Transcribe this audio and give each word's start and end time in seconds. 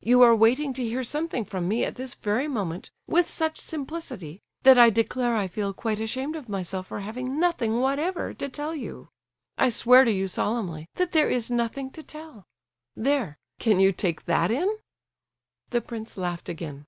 You 0.00 0.22
are 0.22 0.34
waiting 0.34 0.72
to 0.72 0.82
hear 0.82 1.04
something 1.04 1.44
from 1.44 1.68
me 1.68 1.84
at 1.84 1.96
this 1.96 2.14
very 2.14 2.48
moment 2.48 2.90
with 3.06 3.28
such 3.28 3.60
simplicity 3.60 4.40
that 4.62 4.78
I 4.78 4.88
declare 4.88 5.36
I 5.36 5.48
feel 5.48 5.74
quite 5.74 6.00
ashamed 6.00 6.34
of 6.34 6.48
myself 6.48 6.86
for 6.86 7.00
having 7.00 7.38
nothing 7.38 7.78
whatever 7.80 8.32
to 8.32 8.48
tell 8.48 8.74
you. 8.74 9.10
I 9.58 9.68
swear 9.68 10.06
to 10.06 10.10
you 10.10 10.28
solemnly, 10.28 10.88
that 10.94 11.12
there 11.12 11.28
is 11.28 11.50
nothing 11.50 11.90
to 11.90 12.02
tell. 12.02 12.46
There! 12.94 13.36
Can 13.58 13.78
you 13.78 13.92
take 13.92 14.24
that 14.24 14.50
in?" 14.50 14.78
The 15.68 15.82
prince 15.82 16.16
laughed 16.16 16.48
again. 16.48 16.86